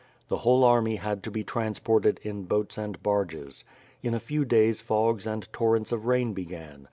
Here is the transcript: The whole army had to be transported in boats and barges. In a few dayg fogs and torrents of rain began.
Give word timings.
The 0.29 0.37
whole 0.37 0.63
army 0.63 0.95
had 0.95 1.21
to 1.25 1.29
be 1.29 1.43
transported 1.43 2.19
in 2.23 2.45
boats 2.45 2.75
and 2.75 3.03
barges. 3.03 3.63
In 4.01 4.15
a 4.15 4.19
few 4.19 4.43
dayg 4.45 4.77
fogs 4.81 5.27
and 5.27 5.47
torrents 5.53 5.91
of 5.91 6.07
rain 6.07 6.33
began. 6.33 6.79